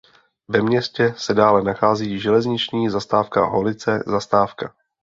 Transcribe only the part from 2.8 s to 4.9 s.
zastávka "Holice zastávka".